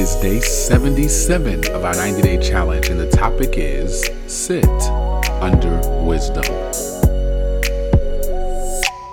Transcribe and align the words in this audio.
is 0.00 0.16
day 0.16 0.40
77 0.40 1.72
of 1.72 1.84
our 1.84 1.92
90 1.92 2.22
day 2.22 2.38
challenge, 2.38 2.88
and 2.88 2.98
the 2.98 3.10
topic 3.10 3.58
is 3.58 4.08
Sit 4.26 4.64
Under 5.42 5.78
Wisdom. 6.02 6.42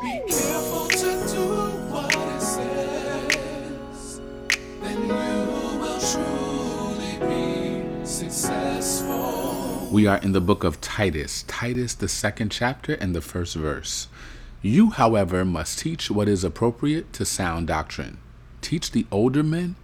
Be 0.02 0.22
careful 0.30 0.88
to 0.88 1.12
do 1.28 1.44
what 1.92 2.16
it 2.16 2.42
says. 2.42 4.22
Then 4.80 5.02
you 5.08 5.80
will 5.82 6.00
truly 6.00 7.20
be 7.28 8.06
successful. 8.06 9.90
We 9.92 10.08
are 10.08 10.20
in 10.20 10.32
the 10.32 10.40
book 10.40 10.64
of 10.64 10.80
Titus, 10.80 11.44
Titus, 11.50 11.96
the 11.96 12.08
second 12.08 12.50
chapter, 12.50 12.94
and 12.94 13.14
the 13.14 13.20
first 13.20 13.56
verse. 13.56 14.08
You, 14.62 14.92
however, 14.92 15.44
must 15.44 15.80
teach 15.80 16.10
what 16.10 16.30
is 16.30 16.46
appropriate 16.46 17.12
to 17.12 17.26
sound 17.26 17.68
doctrine. 17.68 18.20
Teach 18.62 18.92
the 18.92 19.06
older 19.12 19.44
men 19.44 19.76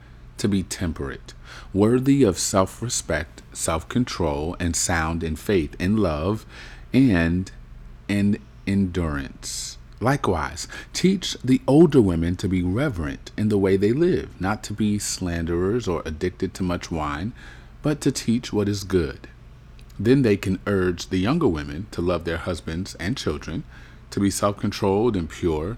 to 0.43 0.49
be 0.49 0.61
temperate, 0.61 1.33
worthy 1.73 2.21
of 2.21 2.37
self 2.37 2.81
respect, 2.81 3.41
self 3.53 3.87
control, 3.87 4.57
and 4.59 4.75
sound 4.75 5.23
in 5.23 5.37
faith, 5.37 5.73
in 5.79 5.95
love, 5.95 6.45
and 6.91 7.49
in 8.09 8.37
endurance. 8.67 9.77
Likewise, 10.01 10.67
teach 10.91 11.37
the 11.45 11.61
older 11.65 12.01
women 12.01 12.35
to 12.35 12.49
be 12.49 12.61
reverent 12.61 13.31
in 13.37 13.47
the 13.47 13.57
way 13.57 13.77
they 13.77 13.93
live, 13.93 14.29
not 14.41 14.63
to 14.63 14.73
be 14.73 14.99
slanderers 14.99 15.87
or 15.87 16.01
addicted 16.05 16.53
to 16.53 16.61
much 16.61 16.91
wine, 16.91 17.31
but 17.81 18.01
to 18.01 18.11
teach 18.11 18.51
what 18.51 18.67
is 18.67 18.83
good. 18.83 19.29
Then 19.97 20.23
they 20.23 20.35
can 20.35 20.59
urge 20.67 21.07
the 21.07 21.19
younger 21.19 21.47
women 21.47 21.87
to 21.91 22.01
love 22.01 22.25
their 22.25 22.35
husbands 22.49 22.95
and 22.95 23.15
children, 23.15 23.63
to 24.11 24.19
be 24.19 24.29
self 24.29 24.57
controlled 24.57 25.15
and 25.15 25.29
pure, 25.29 25.77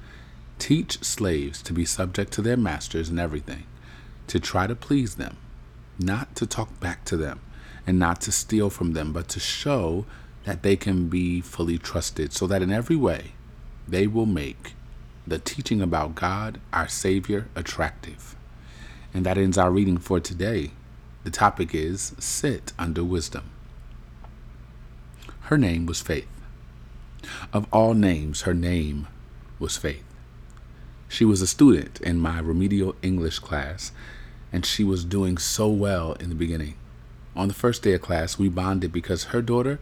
Teach 0.61 1.03
slaves 1.03 1.59
to 1.63 1.73
be 1.73 1.85
subject 1.85 2.31
to 2.33 2.41
their 2.43 2.55
masters 2.55 3.09
in 3.09 3.17
everything, 3.17 3.63
to 4.27 4.39
try 4.39 4.67
to 4.67 4.75
please 4.75 5.15
them, 5.15 5.37
not 5.97 6.35
to 6.35 6.45
talk 6.45 6.79
back 6.79 7.03
to 7.05 7.17
them, 7.17 7.41
and 7.87 7.97
not 7.97 8.21
to 8.21 8.31
steal 8.31 8.69
from 8.69 8.93
them, 8.93 9.11
but 9.11 9.27
to 9.29 9.39
show 9.39 10.05
that 10.43 10.61
they 10.61 10.75
can 10.75 11.09
be 11.09 11.41
fully 11.41 11.79
trusted, 11.79 12.31
so 12.31 12.45
that 12.45 12.61
in 12.61 12.71
every 12.71 12.95
way 12.95 13.31
they 13.87 14.05
will 14.05 14.27
make 14.27 14.73
the 15.25 15.39
teaching 15.39 15.81
about 15.81 16.13
God, 16.13 16.61
our 16.71 16.87
Savior, 16.87 17.47
attractive. 17.55 18.35
And 19.15 19.25
that 19.25 19.39
ends 19.39 19.57
our 19.57 19.71
reading 19.71 19.97
for 19.97 20.19
today. 20.19 20.73
The 21.23 21.31
topic 21.31 21.73
is 21.73 22.13
Sit 22.19 22.71
Under 22.77 23.03
Wisdom. 23.03 23.49
Her 25.45 25.57
name 25.57 25.87
was 25.87 26.01
Faith. 26.01 26.29
Of 27.51 27.65
all 27.73 27.95
names, 27.95 28.41
her 28.41 28.53
name 28.53 29.07
was 29.57 29.75
Faith. 29.75 30.03
She 31.11 31.25
was 31.25 31.41
a 31.41 31.47
student 31.47 31.99
in 31.99 32.19
my 32.19 32.39
remedial 32.39 32.95
English 33.01 33.39
class, 33.39 33.91
and 34.53 34.65
she 34.65 34.85
was 34.85 35.03
doing 35.03 35.37
so 35.37 35.67
well 35.67 36.13
in 36.13 36.29
the 36.29 36.35
beginning. 36.35 36.75
On 37.35 37.49
the 37.49 37.53
first 37.53 37.83
day 37.83 37.91
of 37.95 38.01
class, 38.01 38.39
we 38.39 38.47
bonded 38.47 38.93
because 38.93 39.25
her 39.25 39.41
daughter 39.41 39.77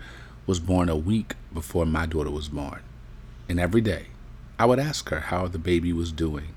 was 0.48 0.60
born 0.60 0.90
a 0.90 0.96
week 0.96 1.36
before 1.54 1.86
my 1.86 2.08
daughter 2.08 2.32
was 2.32 2.50
born. 2.50 2.82
And 3.48 3.60
every 3.60 3.80
day, 3.80 4.08
I 4.58 4.66
would 4.66 4.80
ask 4.80 5.10
her 5.10 5.20
how 5.20 5.48
the 5.48 5.60
baby 5.60 5.94
was 5.94 6.12
doing. 6.12 6.56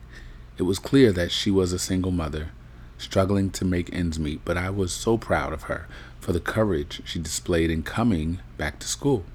It 0.57 0.63
was 0.63 0.79
clear 0.79 1.13
that 1.13 1.33
she 1.33 1.51
was 1.51 1.75
a 1.75 1.79
single 1.79 2.11
mother, 2.11 2.49
struggling 2.97 3.51
to 3.51 3.67
make 3.67 3.93
ends 3.93 4.19
meet, 4.19 4.41
but 4.43 4.57
I 4.57 4.71
was 4.71 4.95
so 4.95 5.19
proud 5.19 5.53
of 5.53 5.65
her 5.65 5.87
for 6.19 6.33
the 6.33 6.41
courage 6.41 7.03
she 7.05 7.19
displayed 7.19 7.71
in 7.71 7.83
coming 7.83 8.39
back 8.57 8.79
to 8.79 8.89
school. 8.89 9.27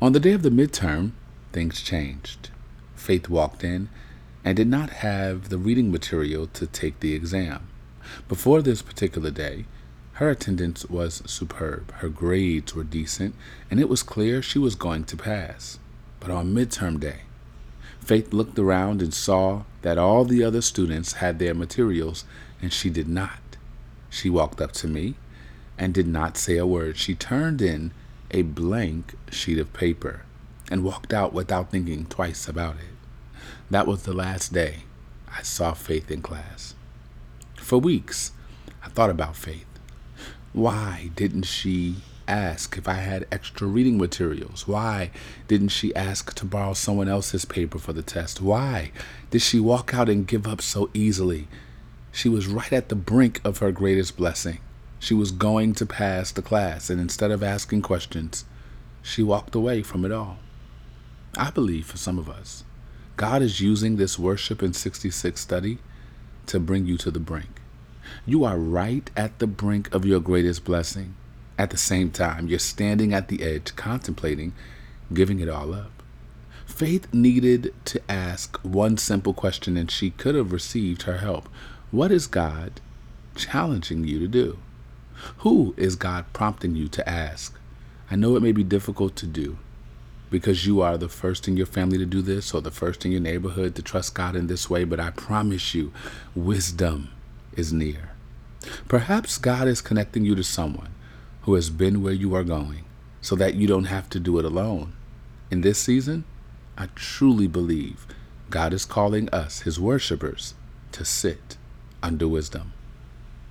On 0.00 0.12
the 0.12 0.20
day 0.20 0.34
of 0.34 0.42
the 0.42 0.50
midterm, 0.50 1.10
things 1.50 1.82
changed. 1.82 2.50
Faith 2.94 3.28
walked 3.28 3.64
in 3.64 3.88
and 4.46 4.56
did 4.56 4.68
not 4.68 4.88
have 4.88 5.50
the 5.50 5.58
reading 5.58 5.92
material 5.92 6.46
to 6.46 6.66
take 6.66 7.00
the 7.00 7.12
exam. 7.12 7.68
Before 8.28 8.62
this 8.62 8.80
particular 8.80 9.30
day, 9.30 9.66
her 10.14 10.30
attendance 10.30 10.86
was 10.86 11.22
superb, 11.26 11.92
her 11.96 12.08
grades 12.08 12.74
were 12.74 12.84
decent, 12.84 13.34
and 13.70 13.78
it 13.78 13.90
was 13.90 14.02
clear 14.02 14.40
she 14.40 14.58
was 14.58 14.74
going 14.74 15.04
to 15.04 15.16
pass. 15.16 15.78
But 16.20 16.30
on 16.30 16.54
midterm 16.54 16.98
day, 16.98 17.22
Faith 18.06 18.32
looked 18.32 18.56
around 18.56 19.02
and 19.02 19.12
saw 19.12 19.64
that 19.82 19.98
all 19.98 20.24
the 20.24 20.44
other 20.44 20.60
students 20.60 21.14
had 21.14 21.40
their 21.40 21.54
materials 21.54 22.24
and 22.62 22.72
she 22.72 22.88
did 22.88 23.08
not. 23.08 23.56
She 24.08 24.30
walked 24.30 24.60
up 24.60 24.70
to 24.74 24.86
me 24.86 25.16
and 25.76 25.92
did 25.92 26.06
not 26.06 26.36
say 26.36 26.56
a 26.56 26.64
word. 26.64 26.96
She 26.96 27.16
turned 27.16 27.60
in 27.60 27.90
a 28.30 28.42
blank 28.42 29.16
sheet 29.32 29.58
of 29.58 29.72
paper 29.72 30.22
and 30.70 30.84
walked 30.84 31.12
out 31.12 31.32
without 31.32 31.72
thinking 31.72 32.06
twice 32.06 32.46
about 32.46 32.76
it. 32.76 32.95
That 33.68 33.88
was 33.88 34.04
the 34.04 34.12
last 34.12 34.52
day 34.52 34.84
I 35.28 35.42
saw 35.42 35.74
Faith 35.74 36.10
in 36.10 36.22
class. 36.22 36.74
For 37.56 37.78
weeks, 37.78 38.30
I 38.84 38.88
thought 38.88 39.10
about 39.10 39.34
Faith. 39.34 39.66
Why 40.52 41.10
didn't 41.16 41.44
she 41.44 41.96
ask 42.28 42.78
if 42.78 42.86
I 42.86 42.94
had 42.94 43.26
extra 43.32 43.66
reading 43.66 43.98
materials? 43.98 44.68
Why 44.68 45.10
didn't 45.48 45.68
she 45.68 45.94
ask 45.96 46.32
to 46.34 46.44
borrow 46.44 46.74
someone 46.74 47.08
else's 47.08 47.44
paper 47.44 47.78
for 47.78 47.92
the 47.92 48.02
test? 48.02 48.40
Why 48.40 48.92
did 49.30 49.42
she 49.42 49.58
walk 49.58 49.92
out 49.92 50.08
and 50.08 50.28
give 50.28 50.46
up 50.46 50.62
so 50.62 50.88
easily? 50.94 51.48
She 52.12 52.28
was 52.28 52.46
right 52.46 52.72
at 52.72 52.88
the 52.88 52.94
brink 52.94 53.40
of 53.44 53.58
her 53.58 53.72
greatest 53.72 54.16
blessing. 54.16 54.58
She 55.00 55.12
was 55.12 55.32
going 55.32 55.74
to 55.74 55.86
pass 55.86 56.30
the 56.30 56.40
class, 56.40 56.88
and 56.88 57.00
instead 57.00 57.32
of 57.32 57.42
asking 57.42 57.82
questions, 57.82 58.44
she 59.02 59.24
walked 59.24 59.56
away 59.56 59.82
from 59.82 60.04
it 60.04 60.12
all. 60.12 60.38
I 61.36 61.50
believe 61.50 61.86
for 61.86 61.98
some 61.98 62.18
of 62.18 62.30
us, 62.30 62.64
God 63.16 63.40
is 63.40 63.62
using 63.62 63.96
this 63.96 64.18
worship 64.18 64.62
in 64.62 64.74
66 64.74 65.40
study 65.40 65.78
to 66.46 66.60
bring 66.60 66.86
you 66.86 66.98
to 66.98 67.10
the 67.10 67.18
brink. 67.18 67.60
You 68.26 68.44
are 68.44 68.58
right 68.58 69.10
at 69.16 69.38
the 69.38 69.46
brink 69.46 69.92
of 69.94 70.04
your 70.04 70.20
greatest 70.20 70.64
blessing. 70.64 71.16
At 71.58 71.70
the 71.70 71.78
same 71.78 72.10
time, 72.10 72.46
you're 72.46 72.58
standing 72.58 73.14
at 73.14 73.28
the 73.28 73.42
edge, 73.42 73.74
contemplating 73.74 74.52
giving 75.12 75.40
it 75.40 75.48
all 75.48 75.72
up. 75.72 76.02
Faith 76.66 77.12
needed 77.14 77.72
to 77.86 78.02
ask 78.10 78.58
one 78.58 78.98
simple 78.98 79.32
question, 79.32 79.78
and 79.78 79.90
she 79.90 80.10
could 80.10 80.34
have 80.34 80.52
received 80.52 81.02
her 81.02 81.18
help. 81.18 81.48
What 81.90 82.12
is 82.12 82.26
God 82.26 82.82
challenging 83.34 84.04
you 84.04 84.18
to 84.18 84.28
do? 84.28 84.58
Who 85.38 85.74
is 85.78 85.96
God 85.96 86.26
prompting 86.34 86.74
you 86.74 86.88
to 86.88 87.08
ask? 87.08 87.58
I 88.10 88.16
know 88.16 88.36
it 88.36 88.42
may 88.42 88.52
be 88.52 88.64
difficult 88.64 89.16
to 89.16 89.26
do 89.26 89.56
because 90.30 90.66
you 90.66 90.80
are 90.80 90.98
the 90.98 91.08
first 91.08 91.46
in 91.46 91.56
your 91.56 91.66
family 91.66 91.98
to 91.98 92.06
do 92.06 92.22
this 92.22 92.52
or 92.52 92.60
the 92.60 92.70
first 92.70 93.04
in 93.04 93.12
your 93.12 93.20
neighborhood 93.20 93.74
to 93.74 93.82
trust 93.82 94.14
God 94.14 94.34
in 94.34 94.46
this 94.46 94.68
way, 94.68 94.84
but 94.84 95.00
I 95.00 95.10
promise 95.10 95.74
you, 95.74 95.92
wisdom 96.34 97.10
is 97.54 97.72
near. 97.72 98.10
Perhaps 98.88 99.38
God 99.38 99.68
is 99.68 99.80
connecting 99.80 100.24
you 100.24 100.34
to 100.34 100.42
someone 100.42 100.94
who 101.42 101.54
has 101.54 101.70
been 101.70 102.02
where 102.02 102.12
you 102.12 102.34
are 102.34 102.44
going 102.44 102.84
so 103.20 103.36
that 103.36 103.54
you 103.54 103.66
don't 103.66 103.84
have 103.84 104.10
to 104.10 104.20
do 104.20 104.38
it 104.38 104.44
alone. 104.44 104.92
In 105.50 105.60
this 105.60 105.78
season, 105.78 106.24
I 106.76 106.88
truly 106.94 107.46
believe 107.46 108.06
God 108.50 108.72
is 108.72 108.84
calling 108.84 109.28
us, 109.30 109.60
His 109.60 109.80
worshipers, 109.80 110.54
to 110.92 111.04
sit 111.04 111.56
under 112.02 112.28
wisdom. 112.28 112.72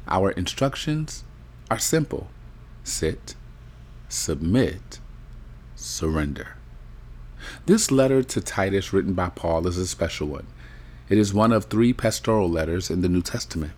Our 0.07 0.31
instructions 0.31 1.24
are 1.71 1.80
simple 1.80 2.28
sit, 2.83 3.36
submit, 4.07 5.00
surrender. 5.75 6.57
This 7.65 7.92
letter 7.92 8.24
to 8.24 8.42
Titus, 8.42 8.94
written 8.94 9.13
by 9.13 9.30
Paul, 9.30 9.68
is 9.68 9.77
a 9.77 9.88
special 9.88 10.27
one. 10.27 10.47
It 11.09 11.18
is 11.18 11.33
one 11.33 11.51
of 11.51 11.65
three 11.65 11.94
pastoral 11.94 12.50
letters 12.50 12.89
in 12.89 13.01
the 13.01 13.09
New 13.09 13.21
Testament. 13.21 13.74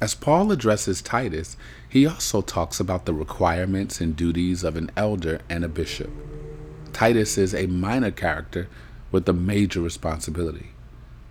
As 0.00 0.14
Paul 0.14 0.52
addresses 0.52 1.00
Titus, 1.00 1.56
he 1.88 2.06
also 2.06 2.42
talks 2.42 2.80
about 2.80 3.06
the 3.06 3.14
requirements 3.14 4.00
and 4.00 4.14
duties 4.14 4.62
of 4.62 4.76
an 4.76 4.90
elder 4.96 5.40
and 5.48 5.64
a 5.64 5.68
bishop. 5.68 6.10
Titus 6.92 7.38
is 7.38 7.54
a 7.54 7.66
minor 7.66 8.10
character 8.10 8.68
with 9.10 9.28
a 9.28 9.32
major 9.32 9.80
responsibility. 9.80 10.70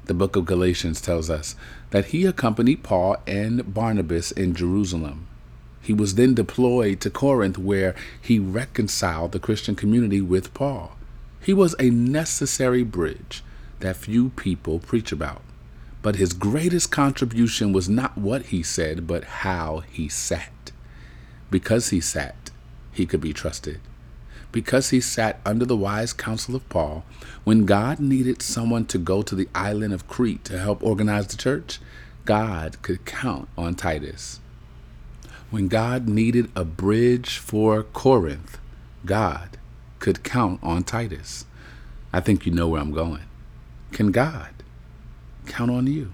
The 0.05 0.13
book 0.13 0.35
of 0.35 0.45
Galatians 0.45 1.01
tells 1.01 1.29
us 1.29 1.55
that 1.91 2.05
he 2.07 2.25
accompanied 2.25 2.83
Paul 2.83 3.17
and 3.27 3.73
Barnabas 3.73 4.31
in 4.31 4.55
Jerusalem. 4.55 5.27
He 5.81 5.93
was 5.93 6.15
then 6.15 6.33
deployed 6.33 7.01
to 7.01 7.11
Corinth, 7.11 7.59
where 7.59 7.95
he 8.19 8.39
reconciled 8.39 9.31
the 9.31 9.39
Christian 9.39 9.75
community 9.75 10.21
with 10.21 10.53
Paul. 10.55 10.94
He 11.45 11.53
was 11.53 11.75
a 11.77 11.91
necessary 11.91 12.81
bridge 12.81 13.43
that 13.79 13.97
few 13.97 14.29
people 14.29 14.79
preach 14.79 15.11
about. 15.11 15.43
But 16.01 16.15
his 16.15 16.33
greatest 16.33 16.89
contribution 16.89 17.71
was 17.71 17.87
not 17.87 18.17
what 18.17 18.47
he 18.47 18.63
said, 18.63 19.05
but 19.05 19.23
how 19.45 19.83
he 19.91 20.09
sat. 20.09 20.71
Because 21.51 21.91
he 21.91 22.01
sat, 22.01 22.49
he 22.91 23.05
could 23.05 23.21
be 23.21 23.31
trusted. 23.31 23.79
Because 24.51 24.89
he 24.89 24.99
sat 24.99 25.39
under 25.45 25.65
the 25.65 25.77
wise 25.77 26.13
counsel 26.13 26.55
of 26.55 26.67
Paul, 26.67 27.05
when 27.43 27.67
God 27.67 27.99
needed 27.99 28.41
someone 28.41 28.85
to 28.87 28.97
go 28.97 29.21
to 29.21 29.35
the 29.35 29.49
island 29.53 29.93
of 29.93 30.07
Crete 30.07 30.43
to 30.45 30.57
help 30.57 30.81
organize 30.81 31.27
the 31.27 31.37
church, 31.37 31.79
God 32.25 32.81
could 32.81 33.05
count 33.05 33.49
on 33.55 33.75
Titus. 33.75 34.39
When 35.51 35.67
God 35.67 36.07
needed 36.07 36.49
a 36.55 36.65
bridge 36.65 37.37
for 37.37 37.83
Corinth, 37.83 38.57
God 39.05 39.59
could 40.05 40.23
count 40.23 40.59
on 40.61 40.83
Titus. 40.83 41.45
I 42.13 42.19
think 42.19 42.45
you 42.45 42.51
know 42.51 42.67
where 42.67 42.79
I'm 42.79 42.91
going. 42.91 43.23
Can 43.91 44.11
God 44.11 44.51
count 45.47 45.71
on 45.71 45.87
you? 45.87 46.13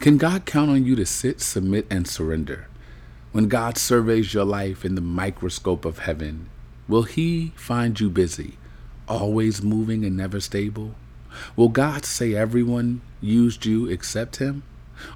Can 0.00 0.18
God 0.18 0.44
count 0.44 0.68
on 0.68 0.84
you 0.84 0.94
to 0.96 1.06
sit, 1.06 1.40
submit, 1.40 1.86
and 1.88 2.06
surrender? 2.06 2.68
When 3.32 3.48
God 3.48 3.78
surveys 3.78 4.34
your 4.34 4.44
life 4.44 4.84
in 4.84 4.96
the 4.96 5.00
microscope 5.00 5.86
of 5.86 6.00
heaven, 6.00 6.50
will 6.86 7.04
He 7.04 7.54
find 7.56 7.98
you 7.98 8.10
busy, 8.10 8.58
always 9.08 9.62
moving 9.62 10.04
and 10.04 10.14
never 10.14 10.38
stable? 10.38 10.94
Will 11.56 11.70
God 11.70 12.04
say 12.04 12.34
everyone 12.34 13.00
used 13.22 13.64
you 13.64 13.86
except 13.86 14.36
Him? 14.36 14.62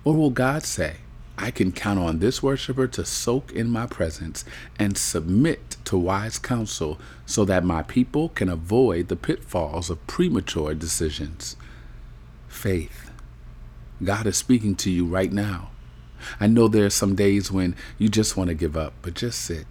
Or 0.04 0.14
will 0.14 0.30
God 0.30 0.62
say, 0.62 1.00
I 1.36 1.50
can 1.50 1.70
count 1.70 1.98
on 1.98 2.18
this 2.18 2.42
worshiper 2.42 2.86
to 2.86 3.04
soak 3.04 3.52
in 3.52 3.68
my 3.68 3.84
presence 3.84 4.46
and 4.78 4.96
submit 4.96 5.71
to 5.86 5.98
wise 5.98 6.38
counsel 6.38 6.98
so 7.26 7.44
that 7.44 7.64
my 7.64 7.82
people 7.82 8.28
can 8.30 8.48
avoid 8.48 9.08
the 9.08 9.16
pitfalls 9.16 9.90
of 9.90 10.06
premature 10.06 10.74
decisions. 10.74 11.56
Faith. 12.48 13.10
God 14.02 14.26
is 14.26 14.36
speaking 14.36 14.74
to 14.76 14.90
you 14.90 15.06
right 15.06 15.32
now. 15.32 15.70
I 16.40 16.46
know 16.46 16.68
there 16.68 16.86
are 16.86 16.90
some 16.90 17.14
days 17.14 17.50
when 17.50 17.74
you 17.98 18.08
just 18.08 18.36
want 18.36 18.48
to 18.48 18.54
give 18.54 18.76
up, 18.76 18.94
but 19.02 19.14
just 19.14 19.40
sit. 19.40 19.66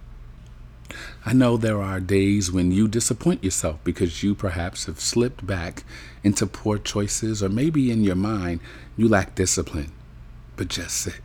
I 1.24 1.32
know 1.32 1.56
there 1.56 1.80
are 1.80 2.00
days 2.00 2.52
when 2.52 2.70
you 2.70 2.88
disappoint 2.88 3.42
yourself 3.42 3.78
because 3.84 4.22
you 4.22 4.34
perhaps 4.34 4.84
have 4.86 5.00
slipped 5.00 5.46
back 5.46 5.84
into 6.22 6.46
poor 6.46 6.78
choices, 6.78 7.42
or 7.42 7.48
maybe 7.48 7.90
in 7.90 8.04
your 8.04 8.16
mind 8.16 8.60
you 8.96 9.08
lack 9.08 9.34
discipline, 9.34 9.92
but 10.56 10.68
just 10.68 10.96
sit 10.96 11.20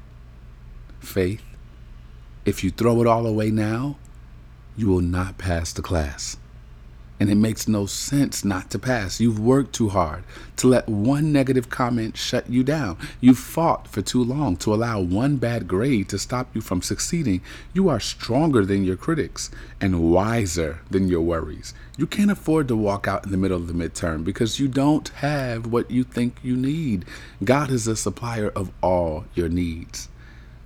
faith, 1.07 1.41
if 2.45 2.63
you 2.63 2.69
throw 2.69 3.01
it 3.01 3.07
all 3.07 3.25
away 3.25 3.49
now, 3.49 3.97
you 4.77 4.87
will 4.87 5.01
not 5.01 5.37
pass 5.37 5.73
the 5.73 5.81
class. 5.81 6.37
And 7.19 7.31
it 7.31 7.35
makes 7.35 7.67
no 7.67 7.87
sense 7.87 8.45
not 8.45 8.69
to 8.69 8.77
pass. 8.77 9.19
You've 9.19 9.39
worked 9.39 9.73
too 9.73 9.89
hard 9.89 10.23
to 10.57 10.67
let 10.67 10.87
one 10.87 11.31
negative 11.33 11.67
comment 11.67 12.15
shut 12.15 12.47
you 12.47 12.63
down. 12.63 12.95
You've 13.19 13.39
fought 13.39 13.87
for 13.87 14.03
too 14.03 14.23
long 14.23 14.55
to 14.57 14.71
allow 14.71 14.99
one 14.99 15.37
bad 15.37 15.67
grade 15.67 16.09
to 16.09 16.19
stop 16.19 16.53
you 16.53 16.61
from 16.61 16.83
succeeding. 16.83 17.41
You 17.73 17.89
are 17.89 17.99
stronger 17.99 18.63
than 18.63 18.83
your 18.83 18.97
critics 18.97 19.49
and 19.81 20.11
wiser 20.11 20.81
than 20.91 21.07
your 21.07 21.21
worries. 21.21 21.73
You 21.97 22.05
can't 22.05 22.29
afford 22.29 22.67
to 22.67 22.75
walk 22.75 23.07
out 23.07 23.25
in 23.25 23.31
the 23.31 23.37
middle 23.37 23.57
of 23.57 23.65
the 23.65 23.73
midterm 23.73 24.23
because 24.23 24.59
you 24.59 24.67
don't 24.67 25.07
have 25.09 25.65
what 25.65 25.89
you 25.89 26.03
think 26.03 26.37
you 26.43 26.55
need. 26.55 27.03
God 27.43 27.71
is 27.71 27.87
a 27.87 27.95
supplier 27.95 28.49
of 28.49 28.71
all 28.83 29.25
your 29.33 29.49
needs. 29.49 30.07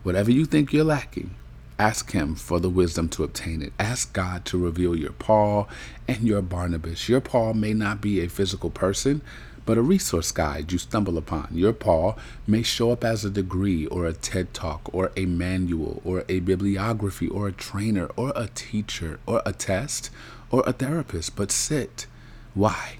Whatever 0.03 0.31
you 0.31 0.43
think 0.43 0.73
you're 0.73 0.83
lacking, 0.83 1.33
ask 1.81 2.11
Him 2.11 2.35
for 2.35 2.59
the 2.59 2.69
wisdom 2.69 3.09
to 3.09 3.23
obtain 3.23 3.63
it. 3.63 3.73
Ask 3.79 4.13
God 4.13 4.45
to 4.45 4.57
reveal 4.59 4.95
your 4.95 5.13
Paul 5.13 5.67
and 6.07 6.19
your 6.21 6.43
Barnabas. 6.43 7.09
Your 7.09 7.21
Paul 7.21 7.55
may 7.55 7.73
not 7.73 7.99
be 7.99 8.19
a 8.19 8.29
physical 8.29 8.69
person, 8.69 9.23
but 9.65 9.79
a 9.79 9.81
resource 9.81 10.31
guide 10.31 10.71
you 10.71 10.77
stumble 10.77 11.17
upon. 11.17 11.47
Your 11.51 11.73
Paul 11.73 12.19
may 12.45 12.61
show 12.61 12.91
up 12.91 13.03
as 13.03 13.25
a 13.25 13.31
degree 13.31 13.87
or 13.87 14.05
a 14.05 14.13
TED 14.13 14.53
talk 14.53 14.93
or 14.93 15.11
a 15.17 15.25
manual 15.25 16.03
or 16.05 16.23
a 16.29 16.39
bibliography 16.41 17.27
or 17.27 17.47
a 17.47 17.51
trainer 17.51 18.05
or 18.15 18.31
a 18.35 18.47
teacher 18.53 19.19
or 19.25 19.41
a 19.43 19.51
test 19.51 20.11
or 20.51 20.63
a 20.67 20.73
therapist, 20.73 21.35
but 21.35 21.51
sit. 21.51 22.05
Why? 22.53 22.97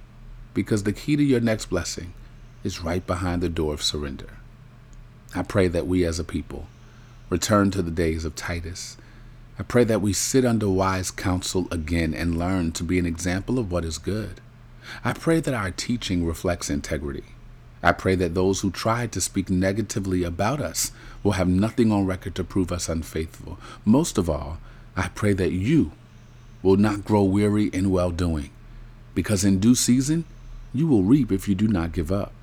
Because 0.56 0.84
the 0.84 0.94
key 0.94 1.16
to 1.16 1.24
your 1.24 1.40
next 1.40 1.68
blessing 1.68 2.14
is 2.64 2.82
right 2.82 3.06
behind 3.06 3.44
the 3.44 3.50
door 3.50 3.76
of 3.76 3.84
surrender. 3.84 4.40
I 5.36 5.44
pray 5.44 5.68
that 5.68 5.86
we 5.86 6.04
as 6.04 6.18
a 6.18 6.24
people 6.24 6.66
return 7.32 7.72
to 7.72 7.82
the 7.82 7.90
days 7.90 8.26
of 8.26 8.36
Titus. 8.36 8.98
I 9.58 9.64
pray 9.64 9.86
that 9.86 10.02
we 10.02 10.12
sit 10.12 10.44
under 10.44 10.70
wise 10.70 11.12
counsel 11.12 11.68
again 11.72 12.14
and 12.14 12.38
learn 12.38 12.74
to 12.74 12.84
be 12.84 13.00
an 13.00 13.06
example 13.06 13.58
of 13.58 13.72
what 13.72 13.86
is 13.86 13.98
good. 13.98 14.42
I 15.06 15.14
pray 15.14 15.40
that 15.40 15.54
our 15.54 15.72
teaching 15.72 16.26
reflects 16.26 16.70
integrity. 16.70 17.24
I 17.82 17.94
pray 17.94 18.16
that 18.16 18.36
those 18.36 18.60
who 18.60 18.70
try 18.70 19.08
to 19.08 19.22
speak 19.22 19.50
negatively 19.50 20.26
about 20.26 20.60
us 20.60 20.92
will 21.24 21.32
have 21.34 21.48
nothing 21.48 21.90
on 21.90 22.06
record 22.06 22.36
to 22.36 22.44
prove 22.44 22.70
us 22.70 22.90
unfaithful. 22.90 23.58
Most 23.86 24.18
of 24.18 24.30
all, 24.30 24.58
I 24.98 25.08
pray 25.08 25.32
that 25.34 25.54
you 25.54 25.94
will 26.62 26.76
not 26.76 27.06
grow 27.06 27.24
weary 27.24 27.68
in 27.68 27.92
well 27.92 28.12
doing, 28.12 28.50
because 29.16 29.46
in 29.46 29.60
due 29.60 29.76
season 29.76 30.26
you 30.74 30.86
will 30.86 31.04
reap 31.04 31.32
if 31.32 31.48
you 31.48 31.56
do 31.56 31.70
not 31.70 31.94
give 31.94 32.12
up. 32.12 32.34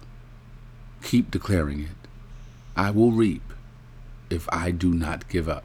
Keep 1.02 1.30
declaring 1.30 1.80
it. 1.80 2.08
I 2.74 2.90
will 2.90 3.12
reap 3.12 3.42
if 4.30 4.48
I 4.52 4.70
do 4.70 4.92
not 4.92 5.28
give 5.28 5.48
up. 5.48 5.64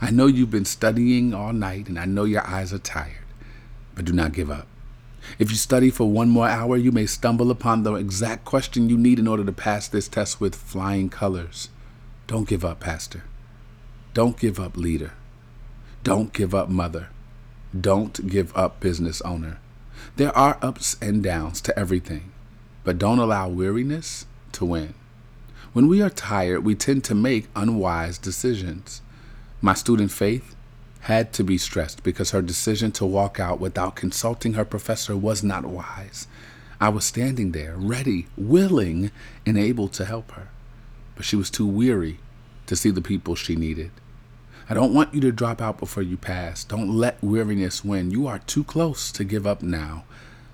I 0.00 0.10
know 0.10 0.26
you've 0.26 0.50
been 0.50 0.64
studying 0.64 1.32
all 1.32 1.52
night 1.52 1.88
and 1.88 1.98
I 1.98 2.04
know 2.04 2.24
your 2.24 2.46
eyes 2.46 2.72
are 2.72 2.78
tired, 2.78 3.24
but 3.94 4.04
do 4.04 4.12
not 4.12 4.32
give 4.32 4.50
up. 4.50 4.66
If 5.38 5.50
you 5.50 5.56
study 5.56 5.90
for 5.90 6.10
one 6.10 6.28
more 6.28 6.48
hour, 6.48 6.76
you 6.76 6.92
may 6.92 7.06
stumble 7.06 7.50
upon 7.50 7.82
the 7.82 7.94
exact 7.94 8.44
question 8.44 8.88
you 8.88 8.96
need 8.96 9.18
in 9.18 9.28
order 9.28 9.44
to 9.44 9.52
pass 9.52 9.88
this 9.88 10.08
test 10.08 10.40
with 10.40 10.54
flying 10.54 11.08
colors. 11.08 11.68
Don't 12.26 12.48
give 12.48 12.64
up, 12.64 12.80
Pastor. 12.80 13.24
Don't 14.14 14.38
give 14.38 14.58
up, 14.58 14.76
leader. 14.76 15.12
Don't 16.02 16.32
give 16.32 16.54
up, 16.54 16.68
mother. 16.68 17.08
Don't 17.78 18.28
give 18.28 18.56
up, 18.56 18.80
business 18.80 19.20
owner. 19.22 19.58
There 20.16 20.36
are 20.36 20.58
ups 20.62 20.96
and 21.02 21.22
downs 21.22 21.60
to 21.62 21.78
everything, 21.78 22.32
but 22.84 22.98
don't 22.98 23.18
allow 23.18 23.48
weariness 23.48 24.26
to 24.52 24.64
win. 24.64 24.94
When 25.72 25.86
we 25.86 26.00
are 26.00 26.10
tired, 26.10 26.64
we 26.64 26.74
tend 26.74 27.04
to 27.04 27.14
make 27.14 27.48
unwise 27.54 28.16
decisions. 28.16 29.02
My 29.60 29.74
student 29.74 30.10
Faith 30.10 30.56
had 31.00 31.32
to 31.34 31.44
be 31.44 31.58
stressed 31.58 32.02
because 32.02 32.30
her 32.30 32.42
decision 32.42 32.90
to 32.92 33.04
walk 33.04 33.38
out 33.38 33.60
without 33.60 33.94
consulting 33.94 34.54
her 34.54 34.64
professor 34.64 35.16
was 35.16 35.42
not 35.42 35.66
wise. 35.66 36.26
I 36.80 36.88
was 36.88 37.04
standing 37.04 37.52
there, 37.52 37.74
ready, 37.76 38.28
willing, 38.36 39.10
and 39.44 39.58
able 39.58 39.88
to 39.88 40.04
help 40.04 40.32
her, 40.32 40.48
but 41.16 41.24
she 41.24 41.36
was 41.36 41.50
too 41.50 41.66
weary 41.66 42.18
to 42.66 42.76
see 42.76 42.90
the 42.90 43.02
people 43.02 43.34
she 43.34 43.56
needed. 43.56 43.90
I 44.70 44.74
don't 44.74 44.94
want 44.94 45.14
you 45.14 45.20
to 45.22 45.32
drop 45.32 45.60
out 45.60 45.78
before 45.78 46.02
you 46.02 46.16
pass. 46.16 46.64
Don't 46.64 46.90
let 46.90 47.22
weariness 47.22 47.84
win. 47.84 48.10
You 48.10 48.26
are 48.26 48.38
too 48.40 48.64
close 48.64 49.10
to 49.12 49.24
give 49.24 49.46
up 49.46 49.62
now. 49.62 50.04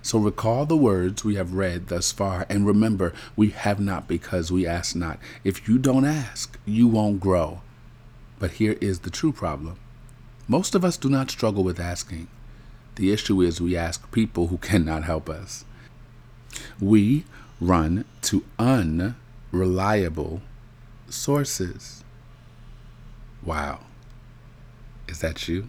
So 0.04 0.18
recall 0.18 0.66
the 0.66 0.76
words 0.76 1.24
we 1.24 1.34
have 1.34 1.54
read 1.54 1.88
thus 1.88 2.12
far, 2.12 2.46
and 2.48 2.64
remember, 2.64 3.12
we 3.34 3.48
have 3.48 3.80
not 3.80 4.06
because 4.06 4.52
we 4.52 4.66
ask 4.66 4.94
not. 4.94 5.18
If 5.42 5.66
you 5.66 5.78
don't 5.78 6.04
ask, 6.04 6.56
you 6.64 6.86
won't 6.86 7.18
grow. 7.18 7.62
But 8.38 8.52
here 8.52 8.76
is 8.80 9.00
the 9.00 9.10
true 9.10 9.32
problem 9.32 9.78
most 10.46 10.74
of 10.74 10.84
us 10.84 10.96
do 10.96 11.08
not 11.08 11.30
struggle 11.30 11.64
with 11.64 11.80
asking. 11.80 12.28
The 12.96 13.12
issue 13.12 13.40
is 13.40 13.60
we 13.60 13.76
ask 13.76 14.10
people 14.12 14.48
who 14.48 14.58
cannot 14.68 15.04
help 15.04 15.28
us. 15.28 15.64
We 16.80 17.24
run 17.60 18.04
to 18.22 18.44
unreliable 18.58 20.42
sources. 21.08 22.04
Wow. 23.42 23.80
Is 25.08 25.20
that 25.20 25.48
you? 25.48 25.68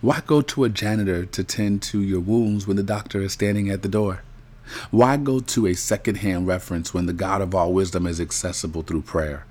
Why 0.00 0.22
go 0.26 0.42
to 0.42 0.64
a 0.64 0.68
janitor 0.68 1.24
to 1.26 1.44
tend 1.44 1.82
to 1.82 2.00
your 2.00 2.20
wounds 2.20 2.66
when 2.66 2.76
the 2.76 2.82
doctor 2.82 3.20
is 3.20 3.32
standing 3.32 3.70
at 3.70 3.82
the 3.82 3.88
door? 3.88 4.22
Why 4.90 5.16
go 5.16 5.40
to 5.40 5.66
a 5.66 5.74
second-hand 5.74 6.46
reference 6.46 6.92
when 6.92 7.06
the 7.06 7.12
God 7.12 7.40
of 7.40 7.54
all 7.54 7.72
wisdom 7.72 8.06
is 8.06 8.20
accessible 8.20 8.82
through 8.82 9.02
prayer? 9.02 9.46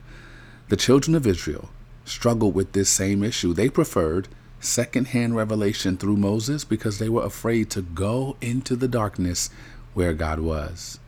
The 0.70 0.76
children 0.76 1.16
of 1.16 1.26
Israel 1.26 1.70
struggled 2.04 2.54
with 2.54 2.74
this 2.74 2.90
same 2.90 3.24
issue. 3.24 3.54
They 3.54 3.70
preferred 3.70 4.28
secondhand 4.60 5.36
revelation 5.36 5.98
through 5.98 6.18
Moses 6.18 6.64
because 6.64 7.00
they 7.00 7.10
were 7.10 7.24
afraid 7.24 7.70
to 7.72 7.82
go 7.82 8.36
into 8.42 8.76
the 8.76 8.88
darkness 8.88 9.50
where 9.94 10.14
God 10.14 10.40
was. 10.40 11.00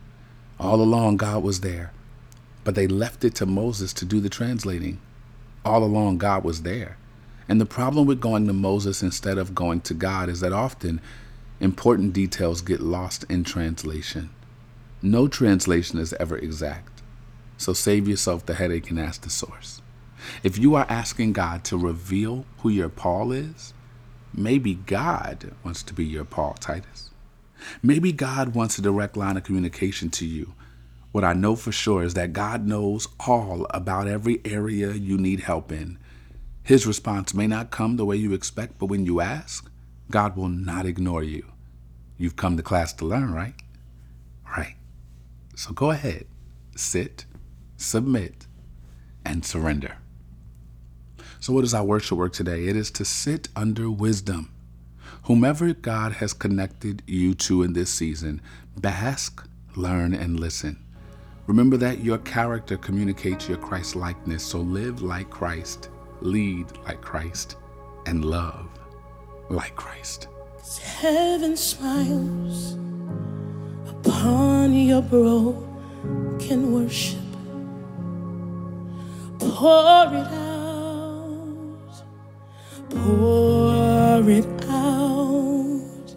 All 0.58 0.80
along, 0.80 1.18
God 1.18 1.42
was 1.42 1.60
there, 1.60 1.92
but 2.64 2.74
they 2.74 2.86
left 2.86 3.24
it 3.24 3.34
to 3.36 3.46
Moses 3.46 3.92
to 3.94 4.04
do 4.04 4.20
the 4.20 4.28
translating. 4.28 5.00
All 5.64 5.84
along, 5.84 6.18
God 6.18 6.44
was 6.44 6.62
there. 6.62 6.96
And 7.48 7.60
the 7.60 7.66
problem 7.66 8.06
with 8.06 8.20
going 8.20 8.46
to 8.46 8.52
Moses 8.52 9.02
instead 9.02 9.38
of 9.38 9.54
going 9.54 9.80
to 9.82 9.94
God 9.94 10.28
is 10.28 10.40
that 10.40 10.52
often 10.52 11.00
important 11.60 12.12
details 12.12 12.60
get 12.60 12.80
lost 12.80 13.24
in 13.28 13.42
translation. 13.42 14.30
No 15.00 15.28
translation 15.28 15.98
is 15.98 16.12
ever 16.14 16.36
exact. 16.36 17.02
So 17.56 17.72
save 17.72 18.06
yourself 18.06 18.46
the 18.46 18.54
headache 18.54 18.90
and 18.90 19.00
ask 19.00 19.22
the 19.22 19.30
source. 19.30 19.80
If 20.42 20.58
you 20.58 20.74
are 20.74 20.86
asking 20.88 21.32
God 21.32 21.64
to 21.64 21.78
reveal 21.78 22.44
who 22.58 22.68
your 22.68 22.88
Paul 22.88 23.32
is, 23.32 23.72
maybe 24.34 24.74
God 24.74 25.52
wants 25.64 25.82
to 25.84 25.94
be 25.94 26.04
your 26.04 26.24
Paul 26.24 26.54
Titus. 26.54 27.10
Maybe 27.82 28.12
God 28.12 28.54
wants 28.54 28.78
a 28.78 28.82
direct 28.82 29.16
line 29.16 29.36
of 29.36 29.44
communication 29.44 30.10
to 30.10 30.26
you. 30.26 30.54
What 31.12 31.24
I 31.24 31.32
know 31.32 31.56
for 31.56 31.72
sure 31.72 32.02
is 32.02 32.14
that 32.14 32.32
God 32.32 32.66
knows 32.66 33.08
all 33.26 33.66
about 33.70 34.06
every 34.06 34.40
area 34.44 34.92
you 34.92 35.16
need 35.16 35.40
help 35.40 35.72
in. 35.72 35.98
His 36.68 36.86
response 36.86 37.32
may 37.32 37.46
not 37.46 37.70
come 37.70 37.96
the 37.96 38.04
way 38.04 38.16
you 38.16 38.34
expect, 38.34 38.78
but 38.78 38.90
when 38.90 39.06
you 39.06 39.22
ask, 39.22 39.70
God 40.10 40.36
will 40.36 40.50
not 40.50 40.84
ignore 40.84 41.22
you. 41.22 41.46
You've 42.18 42.36
come 42.36 42.58
to 42.58 42.62
class 42.62 42.92
to 42.92 43.06
learn, 43.06 43.32
right? 43.32 43.54
Right. 44.54 44.74
So 45.56 45.72
go 45.72 45.92
ahead, 45.92 46.26
sit, 46.76 47.24
submit, 47.78 48.46
and 49.24 49.46
surrender. 49.46 49.96
So, 51.40 51.54
what 51.54 51.64
is 51.64 51.72
our 51.72 51.84
worship 51.84 52.18
work 52.18 52.34
today? 52.34 52.66
It 52.66 52.76
is 52.76 52.90
to 52.90 53.04
sit 53.06 53.48
under 53.56 53.90
wisdom. 53.90 54.52
Whomever 55.22 55.72
God 55.72 56.12
has 56.16 56.34
connected 56.34 57.02
you 57.06 57.32
to 57.46 57.62
in 57.62 57.72
this 57.72 57.88
season, 57.88 58.42
bask, 58.76 59.42
learn, 59.74 60.12
and 60.12 60.38
listen. 60.38 60.84
Remember 61.46 61.78
that 61.78 62.04
your 62.04 62.18
character 62.18 62.76
communicates 62.76 63.48
your 63.48 63.56
Christ 63.56 63.96
likeness, 63.96 64.44
so 64.44 64.58
live 64.58 65.00
like 65.00 65.30
Christ, 65.30 65.88
lead 66.20 66.66
like 66.86 67.00
Christ, 67.00 67.56
and 68.06 68.24
love 68.24 68.68
like 69.50 69.74
Christ. 69.76 70.28
Heaven 70.82 71.56
smiles 71.56 72.76
upon 73.88 74.72
your 74.74 75.02
broken 75.02 76.72
worship. 76.72 77.20
Pour 79.38 80.14
it 80.14 80.26
out, 80.26 81.92
pour 82.90 84.28
it 84.28 84.64
out. 84.68 86.16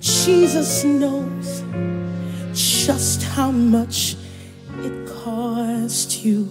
Jesus 0.00 0.84
knows 0.84 1.62
just 2.52 3.22
how 3.22 3.50
much 3.50 4.16
it 4.78 5.08
cost 5.08 6.24
you. 6.24 6.48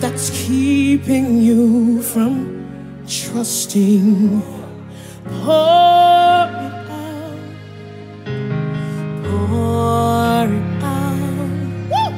That's 0.00 0.30
keeping 0.30 1.38
you 1.38 2.02
from 2.02 3.02
trusting. 3.06 4.42
Pour 5.24 6.46
it 6.66 6.88
out. 6.88 7.38
Pour 9.24 10.46
it 10.58 10.82
out. 10.82 11.50
Woo! 11.90 12.14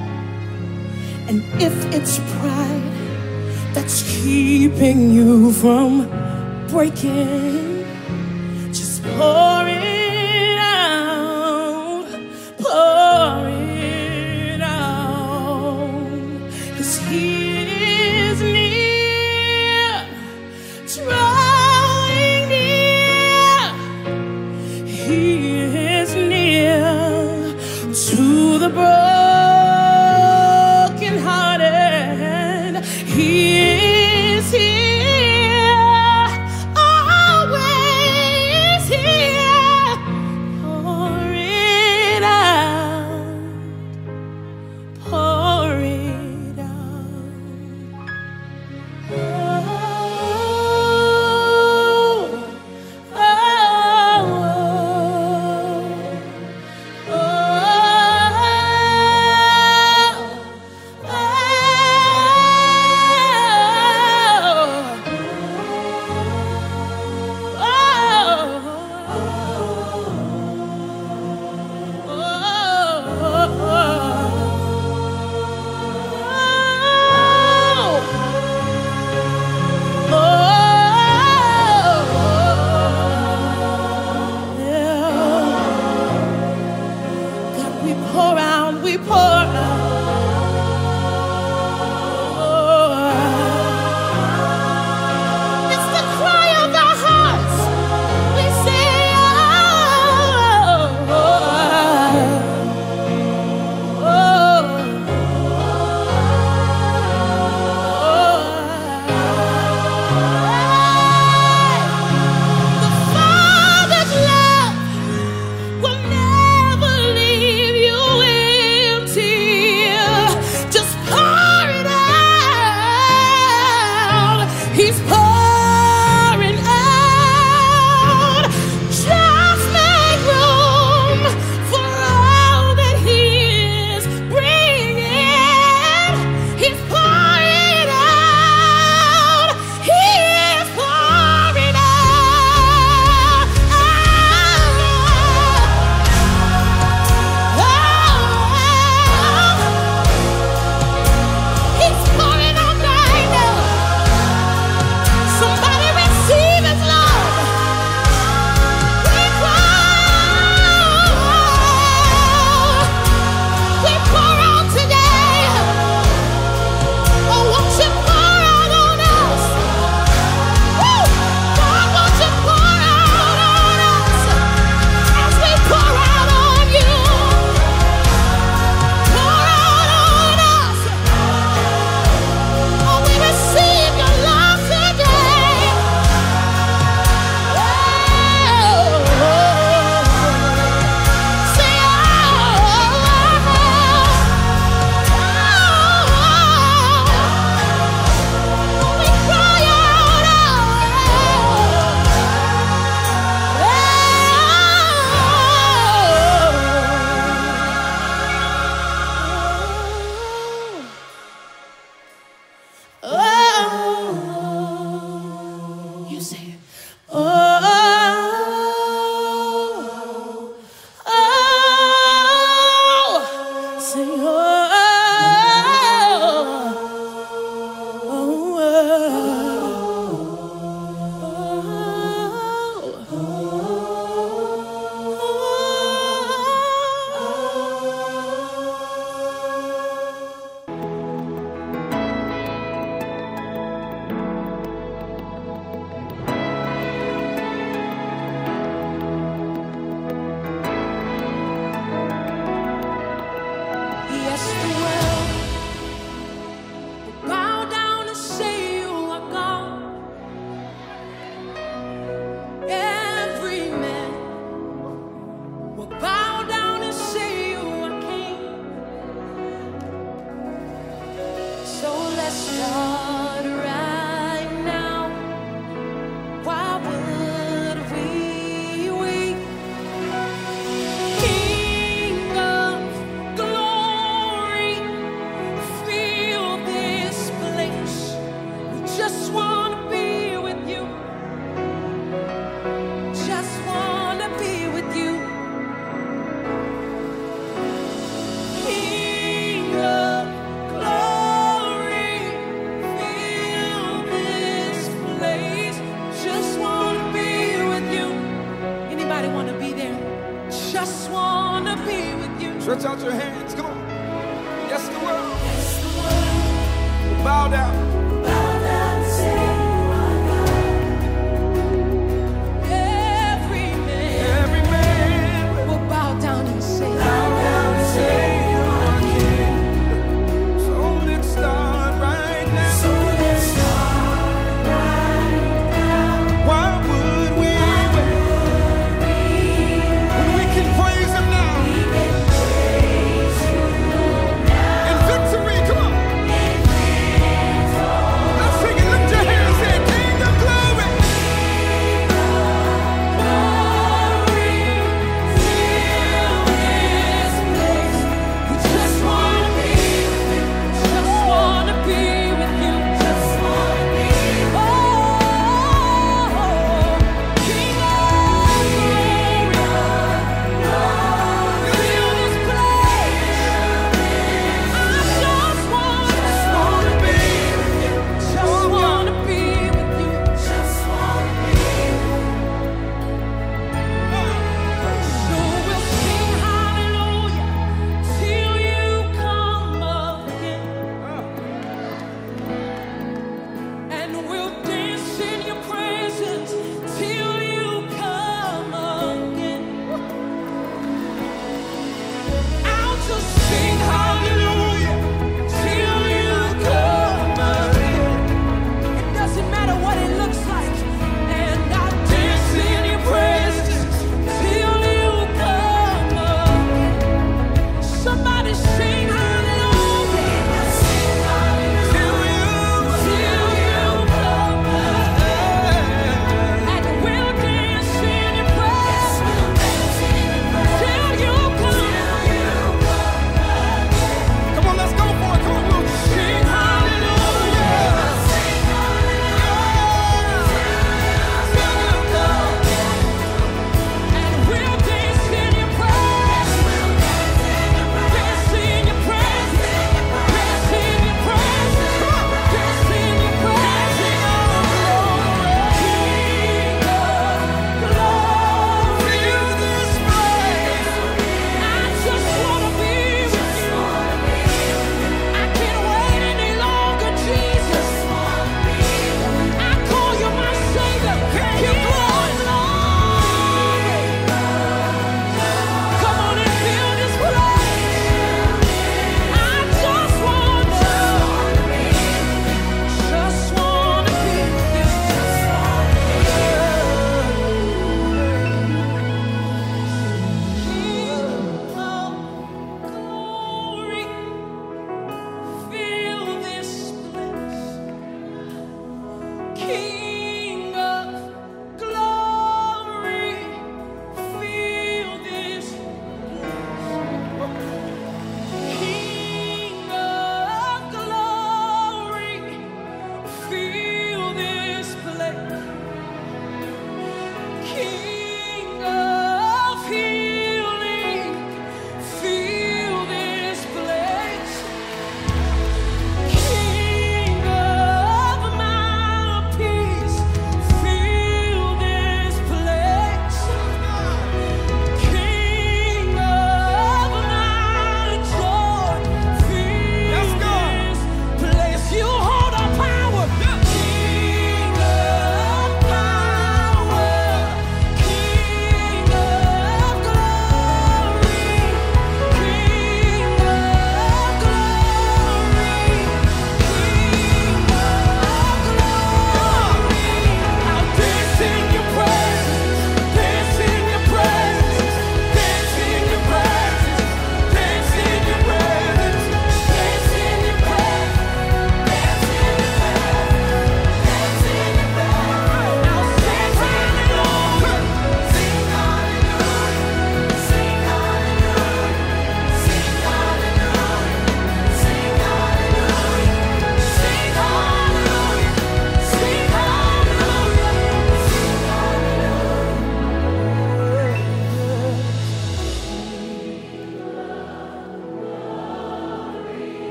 And 1.29 1.43
if 1.61 1.75
it's 1.95 2.19
pride 2.19 3.75
that's 3.75 4.03
keeping 4.23 5.11
you 5.11 5.53
from 5.53 6.07
breaking, 6.69 7.85
just 8.73 9.03
pour 9.03 9.70